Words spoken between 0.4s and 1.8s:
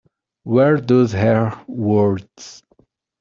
Were those her